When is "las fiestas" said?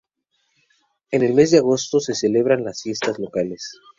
2.65-3.19